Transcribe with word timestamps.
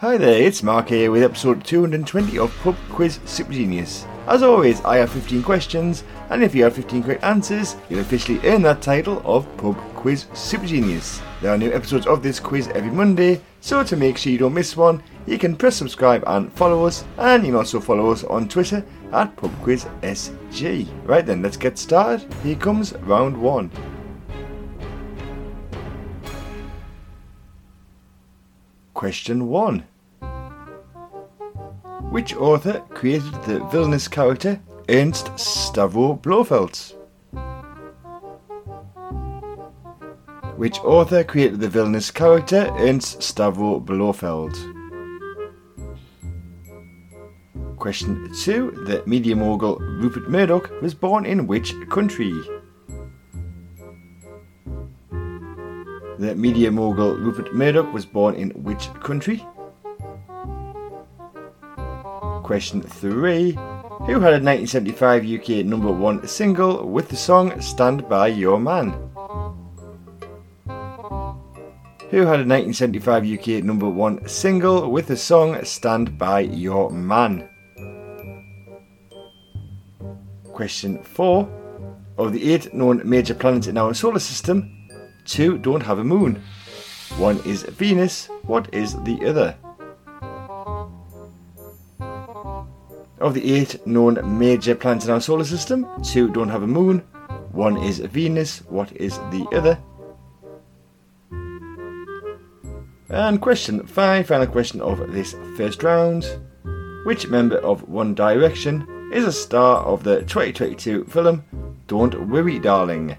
Hi 0.00 0.18
there, 0.18 0.42
it's 0.42 0.62
Mark 0.62 0.90
here 0.90 1.10
with 1.10 1.22
episode 1.22 1.64
220 1.64 2.38
of 2.38 2.54
Pub 2.58 2.76
Quiz 2.90 3.18
Super 3.24 3.54
Genius. 3.54 4.04
As 4.26 4.42
always, 4.42 4.84
I 4.84 4.98
have 4.98 5.10
15 5.10 5.42
questions, 5.42 6.04
and 6.28 6.44
if 6.44 6.54
you 6.54 6.64
have 6.64 6.74
15 6.74 7.02
correct 7.02 7.24
answers, 7.24 7.76
you'll 7.88 8.00
officially 8.00 8.38
earn 8.44 8.60
that 8.60 8.82
title 8.82 9.22
of 9.24 9.46
Pub 9.56 9.74
Quiz 9.94 10.26
Super 10.34 10.66
Genius. 10.66 11.22
There 11.40 11.50
are 11.50 11.56
new 11.56 11.72
episodes 11.72 12.06
of 12.06 12.22
this 12.22 12.38
quiz 12.38 12.68
every 12.74 12.90
Monday, 12.90 13.40
so 13.62 13.82
to 13.82 13.96
make 13.96 14.18
sure 14.18 14.30
you 14.30 14.36
don't 14.36 14.52
miss 14.52 14.76
one, 14.76 15.02
you 15.24 15.38
can 15.38 15.56
press 15.56 15.76
subscribe 15.76 16.24
and 16.26 16.52
follow 16.52 16.84
us, 16.84 17.02
and 17.16 17.42
you 17.42 17.52
can 17.52 17.58
also 17.58 17.80
follow 17.80 18.10
us 18.10 18.22
on 18.24 18.50
Twitter 18.50 18.84
at 19.14 19.34
PubQuizSG. 19.36 20.86
Right 21.08 21.24
then, 21.24 21.40
let's 21.40 21.56
get 21.56 21.78
started. 21.78 22.30
Here 22.42 22.56
comes 22.56 22.92
round 22.98 23.34
one. 23.34 23.70
Question 28.96 29.48
1. 29.48 29.84
Which 32.08 32.34
author 32.34 32.80
created 32.88 33.34
the 33.44 33.62
villainous 33.70 34.08
character 34.08 34.58
Ernst 34.88 35.26
Stavro 35.36 36.22
Blofeld? 36.22 36.94
Which 40.56 40.78
author 40.78 41.24
created 41.24 41.60
the 41.60 41.68
villainous 41.68 42.10
character 42.10 42.72
Ernst 42.78 43.18
Stavro 43.20 43.84
Blofeld? 43.84 44.56
Question 47.76 48.32
2. 48.44 48.84
The 48.86 49.02
media 49.04 49.36
mogul 49.36 49.76
Rupert 49.76 50.30
Murdoch 50.30 50.70
was 50.80 50.94
born 50.94 51.26
in 51.26 51.46
which 51.46 51.74
country? 51.90 52.32
The 56.18 56.34
media 56.34 56.70
mogul 56.70 57.16
Rupert 57.16 57.54
Murdoch 57.54 57.92
was 57.92 58.06
born 58.06 58.36
in 58.36 58.50
which 58.50 58.88
country? 59.00 59.46
Question 62.42 62.80
3. 62.80 63.52
Who 63.52 64.20
had 64.20 64.32
a 64.32 64.40
1975 64.40 65.26
UK 65.26 65.66
number 65.66 65.92
1 65.92 66.26
single 66.26 66.88
with 66.88 67.10
the 67.10 67.16
song 67.16 67.60
Stand 67.60 68.08
By 68.08 68.28
Your 68.28 68.58
Man? 68.58 68.92
Who 72.08 72.24
had 72.24 72.40
a 72.40 72.48
1975 72.48 73.26
UK 73.26 73.62
number 73.62 73.88
1 73.88 74.26
single 74.26 74.90
with 74.90 75.08
the 75.08 75.16
song 75.18 75.62
Stand 75.64 76.16
By 76.16 76.40
Your 76.40 76.90
Man? 76.90 77.46
Question 80.54 81.02
4. 81.02 81.46
Of 82.16 82.32
the 82.32 82.54
eight 82.54 82.72
known 82.72 83.02
major 83.04 83.34
planets 83.34 83.66
in 83.66 83.76
our 83.76 83.92
solar 83.92 84.20
system, 84.20 84.85
two 85.26 85.58
don't 85.58 85.82
have 85.82 85.98
a 85.98 86.04
moon. 86.04 86.42
One 87.18 87.38
is 87.44 87.62
Venus, 87.62 88.28
what 88.42 88.72
is 88.72 88.94
the 89.04 89.18
other? 89.26 89.56
Of 93.18 93.34
the 93.34 93.54
eight 93.54 93.86
known 93.86 94.38
major 94.38 94.74
planets 94.74 95.06
in 95.06 95.10
our 95.10 95.20
solar 95.20 95.44
system, 95.44 95.86
two 96.02 96.30
don't 96.30 96.50
have 96.50 96.62
a 96.62 96.66
moon. 96.66 97.00
One 97.52 97.76
is 97.78 97.98
Venus, 97.98 98.58
what 98.68 98.92
is 98.92 99.18
the 99.30 99.46
other? 99.52 99.78
And 103.08 103.40
question 103.40 103.86
five, 103.86 104.26
final 104.26 104.46
question 104.46 104.80
of 104.80 105.12
this 105.12 105.34
first 105.56 105.82
round. 105.82 106.26
Which 107.04 107.28
member 107.28 107.58
of 107.58 107.88
One 107.88 108.14
Direction 108.14 109.10
is 109.12 109.24
a 109.24 109.32
star 109.32 109.84
of 109.84 110.02
the 110.02 110.22
2022 110.22 111.04
film 111.04 111.44
Don't 111.86 112.28
Worry 112.28 112.58
Darling? 112.58 113.16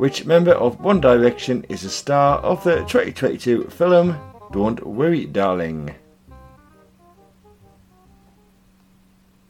Which 0.00 0.24
member 0.24 0.52
of 0.52 0.80
One 0.80 0.98
Direction 0.98 1.66
is 1.68 1.84
a 1.84 1.90
star 1.90 2.38
of 2.38 2.64
the 2.64 2.76
2022 2.76 3.64
film 3.64 4.18
Don't 4.50 4.86
Worry 4.86 5.26
Darling? 5.26 5.94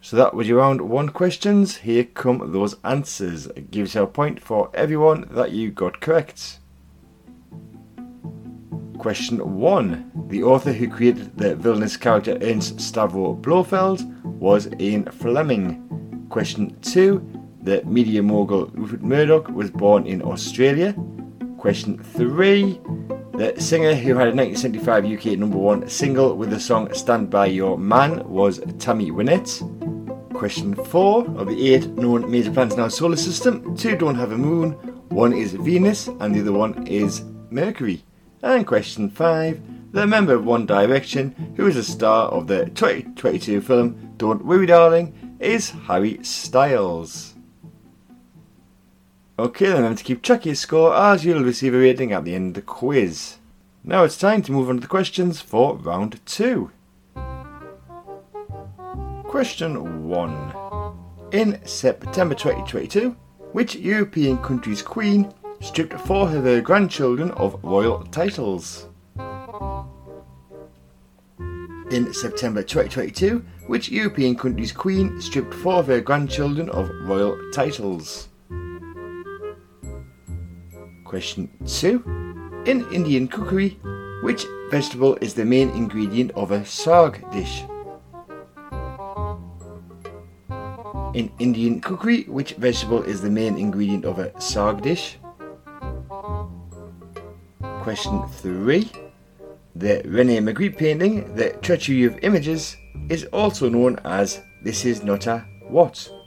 So 0.00 0.16
that 0.16 0.32
was 0.32 0.48
your 0.48 0.60
round 0.60 0.80
one 0.80 1.10
questions. 1.10 1.76
Here 1.76 2.04
come 2.04 2.50
those 2.50 2.76
answers. 2.82 3.48
It 3.48 3.70
gives 3.70 3.94
you 3.94 4.04
a 4.04 4.06
point 4.06 4.42
for 4.42 4.70
everyone 4.72 5.28
that 5.32 5.52
you 5.52 5.70
got 5.70 6.00
correct. 6.00 6.60
Question 8.96 9.60
1. 9.60 10.28
The 10.28 10.44
author 10.44 10.72
who 10.72 10.88
created 10.88 11.36
the 11.36 11.56
villainous 11.56 11.98
character 11.98 12.38
Ernst 12.40 12.78
Stavro 12.78 13.38
Blofeld 13.38 14.00
was 14.24 14.70
Ian 14.80 15.04
Fleming. 15.10 16.26
Question 16.30 16.74
2. 16.80 17.37
The 17.62 17.84
media 17.84 18.22
mogul 18.22 18.66
Rupert 18.74 19.02
Murdoch 19.02 19.48
was 19.48 19.70
born 19.70 20.06
in 20.06 20.22
Australia. 20.22 20.94
Question 21.58 21.98
3. 22.02 22.80
The 23.34 23.54
singer 23.58 23.94
who 23.94 24.14
had 24.14 24.28
a 24.28 24.34
1975 24.34 25.04
UK 25.04 25.38
number 25.38 25.58
1 25.58 25.88
single 25.88 26.36
with 26.36 26.50
the 26.50 26.60
song 26.60 26.92
Stand 26.94 27.30
By 27.30 27.46
Your 27.46 27.78
Man 27.78 28.28
was 28.28 28.60
Tammy 28.78 29.10
Wynette. 29.10 29.62
Question 30.34 30.74
4. 30.74 31.24
Of 31.36 31.48
the 31.48 31.74
8 31.74 31.88
known 31.90 32.30
major 32.30 32.52
planets 32.52 32.74
in 32.76 32.80
our 32.80 32.90
solar 32.90 33.16
system, 33.16 33.76
2 33.76 33.96
don't 33.96 34.14
have 34.14 34.32
a 34.32 34.38
moon, 34.38 34.72
one 35.10 35.32
is 35.32 35.52
Venus 35.52 36.08
and 36.20 36.34
the 36.34 36.40
other 36.40 36.52
one 36.52 36.86
is 36.86 37.22
Mercury. 37.50 38.04
And 38.42 38.66
question 38.66 39.10
5. 39.10 39.92
The 39.92 40.06
member 40.06 40.34
of 40.34 40.44
One 40.44 40.66
Direction, 40.66 41.54
who 41.56 41.66
is 41.66 41.76
a 41.76 41.82
star 41.82 42.28
of 42.28 42.46
the 42.46 42.66
2022 42.66 43.60
film 43.62 44.14
Don't 44.16 44.44
Worry 44.44 44.66
Darling, 44.66 45.36
is 45.40 45.70
Harry 45.70 46.18
Styles. 46.22 47.34
Okay, 49.40 49.66
then 49.66 49.94
to 49.94 50.02
keep 50.02 50.20
track 50.20 50.40
of 50.40 50.46
your 50.46 50.54
score 50.56 50.92
as 50.92 51.24
you'll 51.24 51.44
receive 51.44 51.72
a 51.72 51.78
rating 51.78 52.10
at 52.10 52.24
the 52.24 52.34
end 52.34 52.48
of 52.48 52.54
the 52.54 52.62
quiz. 52.62 53.36
Now 53.84 54.02
it's 54.02 54.18
time 54.18 54.42
to 54.42 54.50
move 54.50 54.68
on 54.68 54.74
to 54.76 54.80
the 54.80 54.88
questions 54.88 55.40
for 55.40 55.76
round 55.76 56.18
2. 56.26 56.72
Question 59.28 60.08
1. 60.08 60.54
In 61.30 61.64
September 61.64 62.34
2022, 62.34 63.14
which 63.52 63.76
European 63.76 64.38
country's 64.38 64.82
queen 64.82 65.32
stripped 65.60 66.00
four 66.00 66.26
of 66.26 66.42
her 66.42 66.60
grandchildren 66.60 67.30
of 67.32 67.62
royal 67.62 68.02
titles? 68.06 68.88
In 71.92 72.12
September 72.12 72.64
2022, 72.64 73.44
which 73.68 73.88
European 73.88 74.34
country's 74.34 74.72
queen 74.72 75.20
stripped 75.20 75.54
four 75.54 75.74
of 75.74 75.86
her 75.86 76.00
grandchildren 76.00 76.68
of 76.70 76.90
royal 77.02 77.38
titles? 77.52 78.28
Question 81.08 81.48
2. 81.66 82.04
In 82.66 82.84
Indian 82.92 83.28
cookery, 83.28 83.80
which 84.22 84.44
vegetable 84.70 85.16
is 85.22 85.32
the 85.32 85.44
main 85.46 85.70
ingredient 85.70 86.32
of 86.32 86.50
a 86.50 86.60
saag 86.60 87.24
dish? 87.32 87.64
In 91.14 91.32
Indian 91.38 91.80
cookery, 91.80 92.24
which 92.24 92.52
vegetable 92.60 93.02
is 93.04 93.22
the 93.22 93.30
main 93.30 93.56
ingredient 93.56 94.04
of 94.04 94.18
a 94.18 94.28
saag 94.36 94.82
dish? 94.82 95.16
Question 97.80 98.28
3. 98.28 98.92
The 99.76 100.02
Rene 100.04 100.40
Magritte 100.40 100.76
painting, 100.76 101.34
The 101.34 101.56
Treachery 101.62 102.04
of 102.04 102.18
Images, 102.20 102.76
is 103.08 103.24
also 103.32 103.70
known 103.70 103.98
as 104.04 104.42
This 104.62 104.84
Is 104.84 105.02
Not 105.02 105.26
a 105.26 105.46
What? 105.68 106.17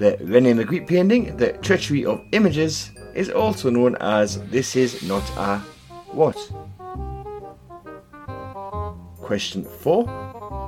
The 0.00 0.16
Rene 0.22 0.54
Magritte 0.54 0.86
painting, 0.86 1.36
The 1.36 1.52
Treachery 1.58 2.06
of 2.06 2.24
Images, 2.32 2.90
is 3.14 3.28
also 3.28 3.68
known 3.68 3.96
as 4.00 4.40
This 4.48 4.74
Is 4.74 5.02
Not 5.02 5.22
a 5.36 5.58
What? 6.12 6.38
Question 9.20 9.62
4. 9.62 10.06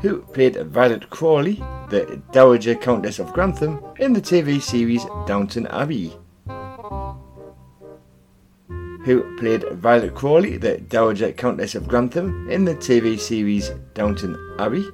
Who 0.03 0.21
played 0.34 0.56
Violet 0.66 1.09
Crawley, 1.09 1.54
the 1.88 2.21
Dowager 2.31 2.75
Countess 2.75 3.19
of 3.19 3.32
Grantham, 3.32 3.82
in 3.98 4.12
the 4.12 4.21
TV 4.21 4.60
series 4.60 5.06
Downton 5.26 5.66
Abbey? 5.69 6.12
Who 9.06 9.34
played 9.38 9.65
Violet 9.72 10.15
Crawley, 10.15 10.59
the 10.59 10.77
Dowager 10.77 11.33
Countess 11.33 11.74
of 11.74 11.89
Grantham, 11.89 12.51
in 12.51 12.66
the 12.66 12.74
TV 12.74 13.18
series 13.18 13.71
Downton 13.95 14.36
Abbey? 14.59 14.84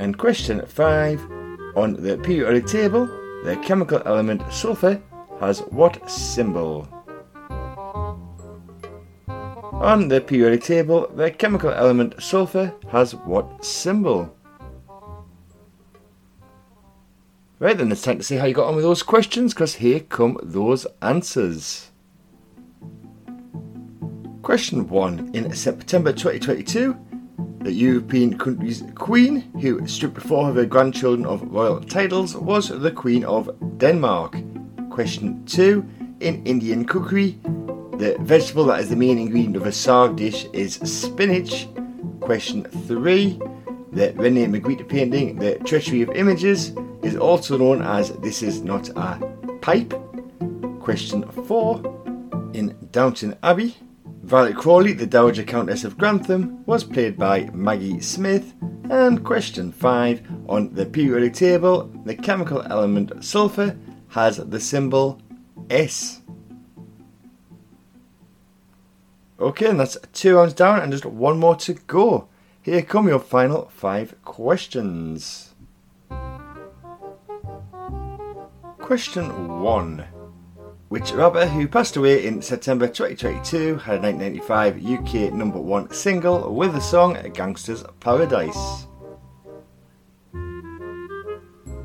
And 0.00 0.16
question 0.16 0.64
5. 0.64 1.20
On 1.76 1.92
the 1.92 2.16
periodic 2.16 2.66
table, 2.66 3.06
the 3.44 3.54
chemical 3.62 4.00
element 4.06 4.40
sulfur 4.50 4.98
has 5.40 5.60
what 5.68 6.10
symbol? 6.10 6.88
On 9.28 10.08
the 10.08 10.22
periodic 10.22 10.62
table, 10.64 11.06
the 11.14 11.30
chemical 11.30 11.68
element 11.68 12.14
sulfur 12.18 12.72
has 12.88 13.14
what 13.14 13.62
symbol? 13.62 14.34
Right 17.58 17.76
then, 17.76 17.92
it's 17.92 18.00
time 18.00 18.16
to 18.16 18.24
see 18.24 18.36
how 18.36 18.46
you 18.46 18.54
got 18.54 18.68
on 18.68 18.76
with 18.76 18.84
those 18.84 19.02
questions, 19.02 19.52
because 19.52 19.74
here 19.74 20.00
come 20.00 20.38
those 20.42 20.86
answers. 21.02 21.90
Question 24.40 24.88
1. 24.88 25.32
In 25.34 25.54
September 25.54 26.10
2022, 26.10 26.96
the 27.60 27.72
European 27.72 28.38
country's 28.38 28.82
queen, 28.94 29.42
who 29.60 29.86
stripped 29.86 30.20
four 30.22 30.48
of 30.48 30.56
her 30.56 30.64
grandchildren 30.64 31.26
of 31.26 31.42
royal 31.52 31.80
titles, 31.80 32.34
was 32.34 32.68
the 32.68 32.90
Queen 32.90 33.22
of 33.24 33.50
Denmark. 33.76 34.36
Question 34.88 35.44
2. 35.44 35.84
In 36.20 36.44
Indian 36.46 36.84
cookery, 36.86 37.38
the 37.98 38.16
vegetable 38.20 38.64
that 38.64 38.80
is 38.80 38.88
the 38.88 38.96
main 38.96 39.18
ingredient 39.18 39.56
of 39.56 39.66
a 39.66 39.70
saag 39.70 40.16
dish 40.16 40.46
is 40.54 40.74
spinach. 40.76 41.68
Question 42.20 42.64
3. 42.64 43.38
The 43.92 44.14
Rene 44.14 44.46
Magritte 44.46 44.88
painting, 44.88 45.38
The 45.38 45.58
Treachery 45.58 46.00
of 46.00 46.10
Images, 46.10 46.72
is 47.02 47.16
also 47.16 47.58
known 47.58 47.82
as 47.82 48.12
This 48.20 48.42
Is 48.42 48.62
Not 48.62 48.88
a 48.90 49.18
Pipe. 49.60 49.92
Question 50.80 51.28
4. 51.28 52.50
In 52.54 52.76
Downton 52.90 53.36
Abbey, 53.42 53.76
Violet 54.30 54.54
Crawley, 54.54 54.92
the 54.92 55.08
Dowager 55.08 55.42
Countess 55.42 55.82
of 55.82 55.98
Grantham, 55.98 56.64
was 56.64 56.84
played 56.84 57.18
by 57.18 57.50
Maggie 57.52 57.98
Smith. 57.98 58.54
And 58.88 59.24
question 59.24 59.72
5. 59.72 60.22
On 60.48 60.72
the 60.72 60.86
periodic 60.86 61.34
table, 61.34 61.90
the 62.04 62.14
chemical 62.14 62.62
element 62.62 63.24
sulfur 63.24 63.76
has 64.10 64.36
the 64.36 64.60
symbol 64.60 65.20
S. 65.68 66.20
Okay, 69.40 69.66
and 69.66 69.80
that's 69.80 69.96
two 70.12 70.36
rounds 70.36 70.54
down 70.54 70.78
and 70.78 70.92
just 70.92 71.04
one 71.04 71.36
more 71.36 71.56
to 71.56 71.74
go. 71.74 72.28
Here 72.62 72.82
come 72.82 73.08
your 73.08 73.18
final 73.18 73.68
five 73.74 74.14
questions. 74.22 75.56
Question 78.78 79.60
1. 79.60 80.19
Which 80.90 81.12
rapper 81.12 81.46
who 81.46 81.68
passed 81.68 81.96
away 81.96 82.26
in 82.26 82.42
September 82.42 82.88
2022 82.88 83.76
had 83.76 84.04
a 84.04 84.10
1995 84.10 84.84
UK 84.84 85.32
number 85.32 85.60
one 85.60 85.88
single 85.92 86.52
with 86.52 86.72
the 86.72 86.80
song 86.80 87.14
Gangsta's 87.14 87.84
Paradise? 88.00 88.88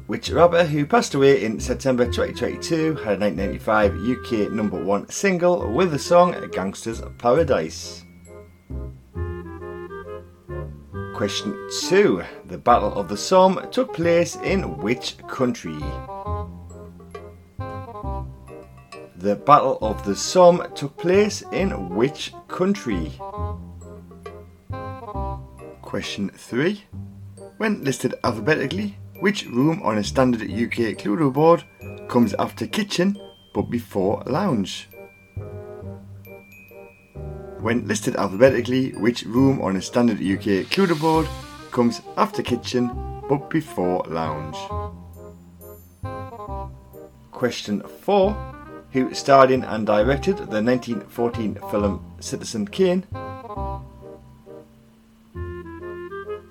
Which 0.07 0.31
rapper 0.31 0.63
who 0.63 0.88
passed 0.88 1.13
away 1.13 1.46
in 1.46 1.60
September 1.60 2.06
2022 2.06 2.96
had 2.96 3.22
a 3.22 3.30
1995 3.30 3.94
UK 3.94 4.52
number 4.52 4.84
one 4.84 5.08
single 5.08 5.72
with 5.72 5.92
the 5.92 6.00
song 6.00 6.34
Gangsta's 6.50 7.04
Paradise? 7.19 8.04
Question 11.13 11.69
2. 11.90 12.24
The 12.46 12.58
Battle 12.58 12.96
of 12.96 13.10
the 13.10 13.18
Somme 13.18 13.69
took 13.69 13.94
place 13.94 14.36
in 14.38 14.80
which 14.80 15.16
country? 15.28 15.78
The 19.25 19.36
Battle 19.36 19.80
of 19.81 20.06
the 20.06 20.16
Somme 20.16 20.72
took 20.75 20.95
place 20.98 21.42
in 21.51 21.95
which 21.95 22.31
country? 22.48 23.12
Question 25.81 26.30
3. 26.30 26.83
When 27.57 27.83
listed 27.83 28.13
alphabetically, 28.24 29.00
which 29.22 29.48
room 29.48 29.81
on 29.81 29.98
a 29.98 30.04
standard 30.04 30.44
UK 30.44 30.95
Cluedo 31.00 31.33
board 31.33 31.63
comes 32.07 32.36
after 32.36 32.68
kitchen 32.68 33.19
but 33.56 33.63
before 33.63 34.22
lounge? 34.27 34.89
When 37.62 37.88
listed 37.88 38.16
alphabetically, 38.18 38.92
which 38.92 39.24
room 39.24 39.60
on 39.60 39.75
a 39.75 39.81
standard 39.81 40.18
UK 40.18 40.69
Cluedo 40.69 41.01
board 41.01 41.27
comes 41.72 42.04
after 42.16 42.44
kitchen 42.44 42.92
but 43.27 43.50
before 43.50 44.06
lounge? 44.07 44.57
Question 47.31 47.81
4. 47.81 48.55
Who 48.96 49.14
starred 49.14 49.52
in 49.52 49.66
and 49.66 49.86
directed 49.86 50.38
the 50.38 50.64
1914 50.64 51.56
film 51.70 52.16
Citizen 52.22 52.66
Kane? 52.66 53.06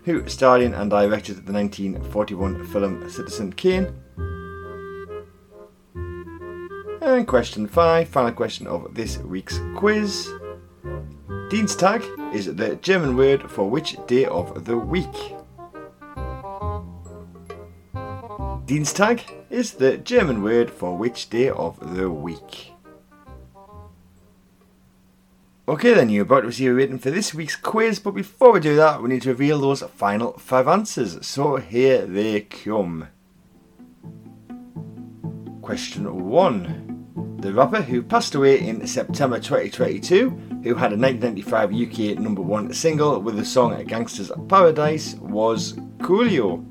Who 0.05 0.29
starred 0.29 0.61
in 0.61 0.75
and 0.75 0.91
directed 0.91 1.47
the 1.47 1.53
1941 1.55 2.67
film 2.67 3.09
Citizen 3.09 3.51
Kane? 3.55 3.95
And 7.01 7.27
question 7.27 7.67
5, 7.67 8.09
final 8.11 8.33
question 8.33 8.67
of 8.67 8.95
this 8.95 9.17
week's 9.17 9.59
quiz. 9.75 10.31
Dienstag 11.49 12.05
is 12.35 12.55
the 12.55 12.77
German 12.83 13.17
word 13.17 13.51
for 13.51 13.71
which 13.71 13.97
day 14.07 14.27
of 14.27 14.67
the 14.67 14.77
week? 14.77 15.35
Dienstag 18.67 19.23
is 19.55 19.75
the 19.75 19.97
German 19.97 20.43
word 20.43 20.69
for 20.69 20.97
which 20.97 21.31
day 21.31 21.49
of 21.49 21.95
the 21.95 22.11
week? 22.11 22.73
Okay, 25.69 25.95
then 25.95 26.11
you're 26.11 26.25
about 26.25 26.41
to 26.41 26.49
receive 26.49 26.73
a 26.73 26.75
rating 26.75 26.99
for 26.99 27.13
this 27.13 27.33
week's 27.33 27.55
quiz, 27.55 28.01
but 28.01 28.11
before 28.11 28.53
we 28.53 28.59
do 28.59 28.75
that, 28.75 29.01
we 29.01 29.09
need 29.09 29.23
to 29.23 29.29
reveal 29.29 29.61
those 29.61 29.83
final 29.83 30.33
five 30.33 30.67
answers. 30.67 31.25
So 31.25 31.57
here 31.57 32.05
they 32.05 32.41
come. 32.41 33.09
Question 35.63 36.29
1. 36.29 37.39
The 37.39 37.53
rapper 37.53 37.83
who 37.83 38.03
passed 38.03 38.35
away 38.35 38.59
in 38.59 38.85
September 38.89 39.39
2022, 39.39 40.31
who 40.65 40.75
had 40.75 40.93
a 40.93 40.99
1995 40.99 41.73
UK 41.73 42.19
number 42.19 42.43
one 42.43 42.73
single 42.75 43.21
with 43.21 43.37
the 43.37 43.45
song 43.45 43.73
Gangsta's 43.85 44.33
Paradise, 44.49 45.15
was 45.21 45.75
Coolio. 45.99 46.65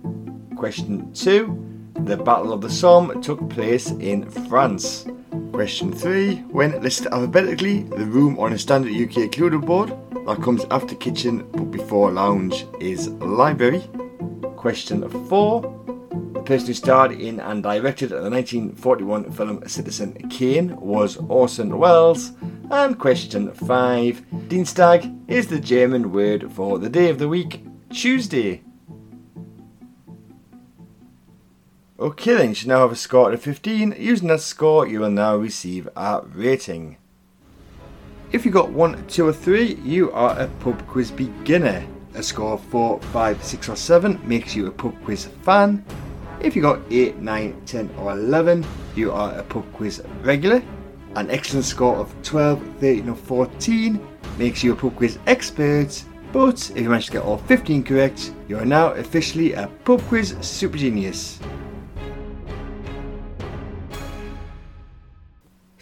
Question 0.57 1.13
2. 1.13 1.73
The 2.01 2.18
Battle 2.18 2.54
of 2.54 2.62
the 2.62 2.69
Somme 2.69 3.22
took 3.22 3.50
place 3.50 3.92
in 3.92 4.30
France. 4.30 5.06
Question 5.51 5.92
3. 5.92 6.36
When 6.51 6.81
listed 6.81 7.07
alphabetically, 7.13 7.84
the 7.84 8.06
room 8.06 8.38
on 8.40 8.54
a 8.54 8.57
standard 8.57 8.92
UK 8.92 9.31
Cluedo 9.31 9.63
board 9.63 9.90
that 10.25 10.42
comes 10.42 10.66
after 10.72 10.95
kitchen 10.95 11.48
but 11.51 11.72
before 11.72 12.12
lounge 12.12 12.66
is 12.80 13.10
library. 13.10 13.81
Question 14.56 15.10
4 15.28 15.84
the 16.34 16.42
person 16.42 16.68
who 16.68 16.74
starred 16.74 17.12
in 17.13 17.40
and 17.40 17.63
directed 17.63 18.10
the 18.10 18.30
1941 18.30 19.31
film 19.31 19.66
Citizen 19.66 20.13
Kane 20.30 20.75
was 20.75 21.16
Orson 21.30 21.78
Welles. 21.78 22.34
And 22.69 23.00
question 23.00 23.54
5 23.54 24.50
Dienstag 24.50 25.10
is 25.30 25.48
the 25.48 25.60
German 25.60 26.12
word 26.12 26.51
for 26.51 26.80
the 26.80 26.89
day 26.89 27.10
of 27.10 27.18
the 27.18 27.30
week, 27.30 27.63
Tuesday. 27.92 28.62
Okay, 32.03 32.33
then 32.35 32.50
you 32.50 32.55
should 32.55 32.67
now 32.67 32.81
have 32.81 32.91
a 32.91 32.97
score 32.97 33.31
of 33.31 33.41
15. 33.41 33.95
Using 33.97 34.27
that 34.27 34.41
score, 34.41 34.85
you 34.85 35.00
will 35.00 35.09
now 35.09 35.38
receive 35.38 35.88
a 35.95 36.19
rating. 36.33 36.97
If 38.33 38.44
you 38.44 38.51
got 38.51 38.73
1, 38.73 39.07
2, 39.07 39.27
or 39.27 39.31
3, 39.31 39.75
you 39.75 40.11
are 40.11 40.38
a 40.38 40.47
pub 40.59 40.85
quiz 40.85 41.11
beginner. 41.11 41.88
A 42.15 42.21
score 42.21 42.55
of 42.55 42.61
4, 42.65 43.00
5, 43.00 43.41
6, 43.41 43.69
or 43.69 43.77
7 43.77 44.19
makes 44.27 44.53
you 44.53 44.67
a 44.67 44.71
pub 44.71 45.01
quiz 45.05 45.29
fan. 45.44 45.85
If 46.41 46.57
you 46.57 46.61
got 46.61 46.81
8, 46.89 47.19
9, 47.19 47.61
10 47.65 47.89
or 47.97 48.11
11, 48.11 48.65
you 48.97 49.13
are 49.13 49.31
a 49.35 49.44
pub 49.44 49.63
quiz 49.71 50.03
regular. 50.23 50.61
An 51.15 51.31
excellent 51.31 51.63
score 51.63 51.95
of 51.95 52.13
12, 52.23 52.61
13 52.81 53.07
or 53.07 53.15
14 53.15 54.07
makes 54.38 54.62
you 54.62 54.74
a 54.74 54.75
pub 54.75 54.93
quiz 54.98 55.19
expert. 55.25 56.03
But 56.33 56.69
if 56.72 56.81
you 56.81 56.89
manage 56.89 57.05
to 57.05 57.12
get 57.13 57.24
all 57.24 57.38
15 57.38 57.81
correct, 57.81 58.33
you 58.50 58.57
are 58.57 58.65
now 58.65 58.88
officially 58.89 59.53
a 59.53 59.67
pub 59.86 60.01
quiz 60.01 60.36
super 60.41 60.77
genius. 60.77 61.39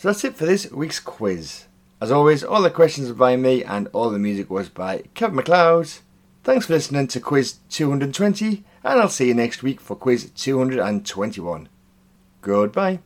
So 0.01 0.07
that's 0.07 0.23
it 0.23 0.35
for 0.35 0.47
this 0.47 0.71
week's 0.71 0.99
quiz. 0.99 1.65
As 2.01 2.11
always, 2.11 2.43
all 2.43 2.63
the 2.63 2.71
questions 2.71 3.07
were 3.07 3.13
by 3.13 3.35
me 3.35 3.63
and 3.63 3.87
all 3.93 4.09
the 4.09 4.17
music 4.17 4.49
was 4.49 4.67
by 4.67 5.03
Kevin 5.13 5.35
MacLeod. 5.35 5.99
Thanks 6.43 6.65
for 6.65 6.73
listening 6.73 7.05
to 7.05 7.19
Quiz 7.19 7.59
220 7.69 8.63
and 8.83 8.99
I'll 8.99 9.09
see 9.09 9.27
you 9.27 9.35
next 9.35 9.61
week 9.61 9.79
for 9.79 9.95
quiz 9.95 10.31
221. 10.31 11.69
Goodbye. 12.41 13.01